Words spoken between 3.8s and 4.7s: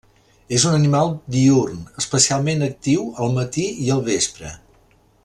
i el vespre.